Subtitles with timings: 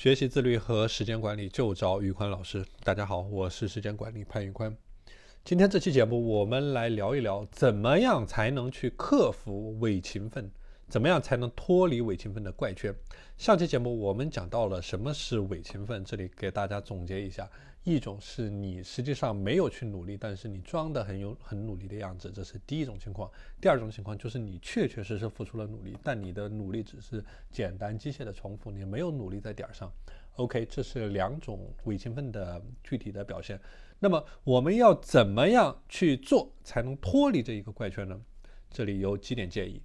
[0.00, 2.64] 学习自律和时间管理就找宇宽老师。
[2.82, 4.74] 大家好，我是时间管理潘宇宽。
[5.44, 10.50] 今天这期节目，我们来聊一聊，怎么样才能去克服伪勤奋。
[10.88, 12.94] 怎么样才能脱离伪勤奋的怪圈？
[13.36, 17.46] 上期节目我们讲到了什么是伪勤奋，这里给大家总结一下：
[17.82, 23.30] 一种是你实际上没有去努力，但是你装的很有很努力的样子，这是第一种情况；
[23.60, 29.90] 第二种情况就是你确确实实付出了努力，但你的努力只是简单机械的重复，你没有努力在点儿上。
[30.36, 33.60] OK，这是两种伪勤奋的具体的表现。
[33.98, 38.18] 那么我们要怎么样去做才能脱离这一个怪圈呢？
[38.70, 39.82] 这里有几点建议。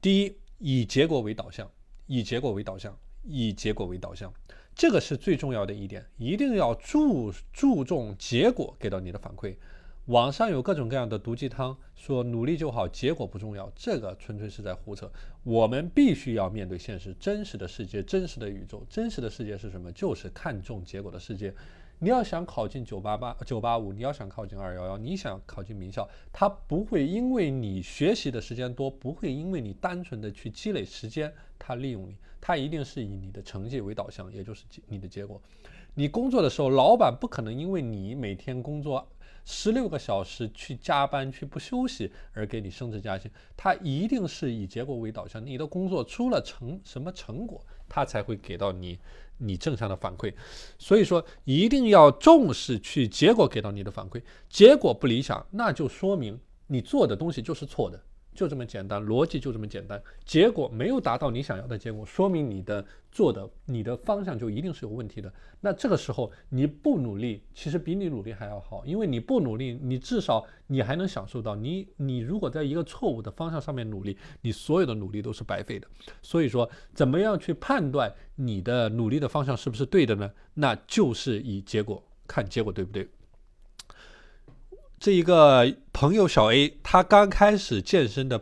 [0.00, 1.70] 第一，以结果为导向，
[2.06, 4.32] 以结果为导向，以结果为导向，
[4.80, 9.54] 这个是最重要的一点，一定要注注重结果给到你的反馈。
[10.06, 15.12] 网上有各种各样的毒鸡汤，说努力就好，结果不重要，这个纯粹是在胡扯。
[15.42, 19.92] 我们必须要面对现实，真实的世界，真实的宇宙，真实的世界是什么？
[19.92, 21.54] 就是看重结果的世界。
[21.98, 35.40] 你要想考进九八八、九八五，你要想考进二幺幺，你想考进名校，它不会因为你学习的时间多，不会因为你单纯的去积累时间，它利用你，它一定是以你的成绩为导向，也就是你的结果。
[35.94, 39.06] 你工作的时候，老板不可能因为你每天工作
[39.44, 45.44] 十六个小时去加班去不休息而给你升职加薪，他一定是以结果为导向。
[45.44, 48.98] 你的工作出了成什么成果，他才会给到你。
[49.42, 50.34] 你正向的反馈，
[50.78, 57.98] 所以说一定要重视去结果给到你的反馈，结果不理想，那就说明你做的东西就是错的。
[58.40, 60.02] 就这么简单，逻辑就这么简单。
[60.24, 65.30] 结果没有达到你想要的结果，说明你的做的你的方向就一定是有问题的。
[65.60, 71.54] 那这个时候你不努力，其实比你努力还要好，因为你不努力，你至少你还能享受到。
[71.54, 75.86] 你你如果在一个错误的方向上面努力，你所有的努力都是白费的。
[76.22, 80.32] 所以说，怎么样去判断你的努力的方向是不是对的呢？
[80.54, 83.06] 那就是以结果看结果对不对。
[85.00, 88.38] 这一个朋友小 A，他刚开始健身的，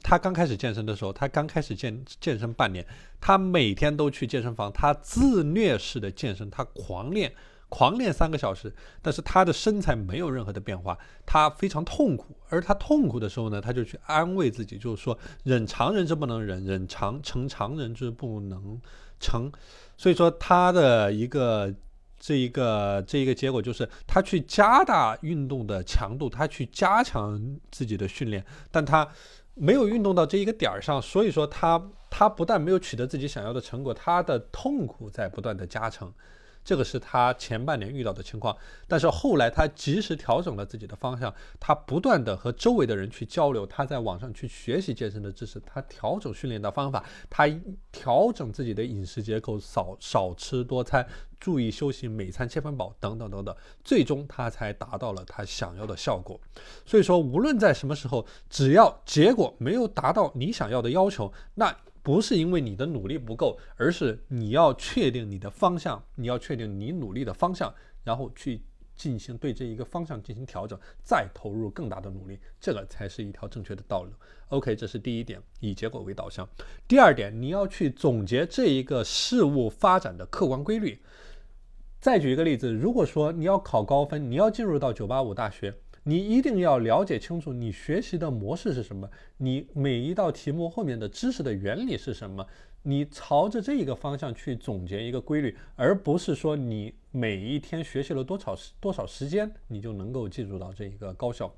[0.00, 2.86] 他刚开始健身的时候，他刚开始健健身半年，
[3.20, 7.34] 他每天都去健身房，他自虐式的健身，他狂练，
[7.68, 8.72] 狂练三个小时，
[9.02, 18.80] 但是他的身材没有任何的变化，他非常痛苦，而他痛苦的时候呢，他就去安慰自己，就是说忍常人之不能忍，忍常成常人之不能
[19.18, 19.50] 成，
[19.96, 21.74] 所以说他的一个。
[22.28, 29.08] 这一个这一个结果就是，他去加大运动的强度，他去加强自己的训练，但他
[29.54, 36.12] 没有运动到这一个点儿上，所以说他他不但没有取得自己想要的成果，他的痛苦在不断的加成。
[36.68, 38.54] 这个是他前半年遇到的情况，
[38.86, 47.48] 但是后来他及时调整了自己的方向，他不断的和周围的人去交流，他在网上去学习健身的知识，他调整训练的方法，他
[47.90, 51.08] 调整自己的饮食结构，少少吃多餐，
[51.40, 56.38] 注意休息，每餐七分饱，等等等等，最终他才达到了他想要的效果。
[56.84, 61.74] 所以说，无论在什么时候，只要结果没有达到你想要的要求，那。
[62.08, 67.70] 不是因为你的努力不够，而是你要确定你的方向，你要确定你努力的方向，
[68.02, 68.62] 然后去
[68.96, 74.12] 进行对这一个方向进行调整，再投入更大的努力，这个才是一条正确的道路。
[74.48, 76.48] OK，这是第一点，以结果为导向。
[76.88, 80.98] 第二点，你要去总结这一个事物发展的客观规律。
[82.00, 85.74] 再举一个例子，如果说你要考高分，你要进入到九八五大学。
[86.08, 92.46] 你一定要了解清楚你学习的模式是什么，你每一道题目后面的知识的原理是什么，
[92.82, 101.54] 你朝着这一个方向去总结一个规律，而不是说你每一天学习了多少多少时间，你就能够进入到这一个高效。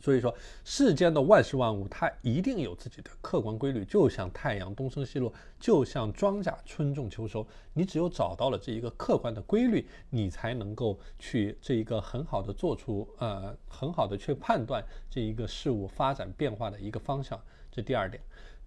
[0.00, 0.34] 所以说，
[0.64, 7.46] 世间的万事万物，它一定有自己的客观规律，就像太阳东升西落，就像庄稼春种秋收。
[7.74, 17.38] 你只有找到了这一个客观的规律，你才能够去这一个很好的做出呃很好的去判断这一个事物发展变化的一个方向。
[17.70, 18.22] 这第二点，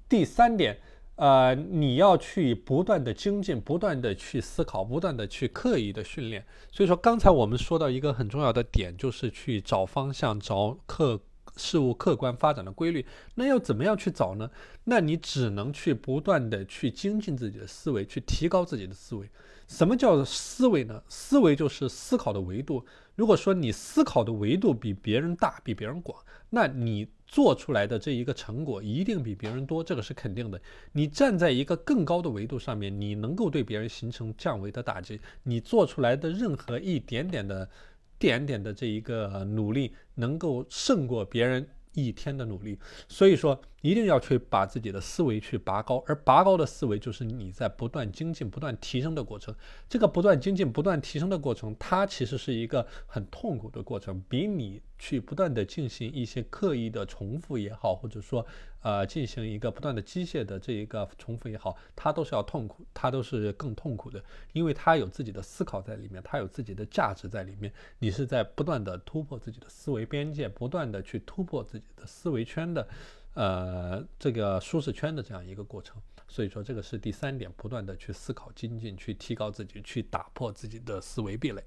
[0.08, 0.78] 第三点，
[1.16, 6.46] 呃，你要去不断的精进，不断的去思考，不断的去刻意的训练。
[6.72, 11.20] 所以说，刚才我们说到一个很重要的点，就是去找方向，找客。
[11.56, 13.06] 事物客观发展的规律，
[13.36, 14.50] 那要怎么样去找呢？
[14.86, 19.30] 那你只能去不断的去精进自己的思维，去提高自己的思维。
[19.68, 21.04] 什么叫思维呢？
[21.08, 22.84] 思维就是思考的维度。
[23.14, 30.62] 如果说你思考的维度比别人大，比别人广，那你做出来的这一个成果一定比别人多，这个是肯定的。
[30.92, 35.20] 你站在一个更高的维度上面，你能够对别人形成降维的打击。
[35.42, 37.68] 你做出来的任何一点点的。
[38.20, 49.54] 点点的这一个努力能够胜过别人一天的努力，所以说一定要去把自己的思维去拔高，而拔高的思维就是你在不断精进、不断提升的过程。
[49.90, 58.46] 这个不断精进、不断提升的过程，它其实是一个很痛苦的过程，比你去不断的进行一些刻意的重复也好，或者说
[58.82, 64.24] 呃进行一个不断的机械的这一个重复也好，它都是要痛苦，它都是更痛苦的，
[64.54, 67.72] 因为它有自己的思考在里面，它有自己的价值在里面。
[68.00, 72.88] 你是在不断的突破自己的思维边界，不断的去突破自己己的思维圈的。
[73.36, 81.64] 呃，这个舒适圈的这样一个过程，所以说这个是第三点，不断的去思考、精进、去提高自己、去打破自己的思维壁垒。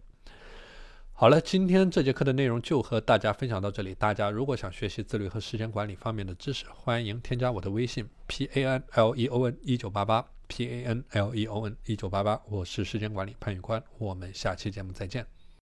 [1.13, 3.93] 好了，今天这节课的内容就和大家分享到这里。
[3.97, 11.77] 大家如果想学习自律和时间管理方面的知识，欢迎添加我的微信 p a n l e o n 一九八八 p a n l e o n
[11.87, 15.46] 一九八八，我是时间管理潘宇宽，我们下期节目再见。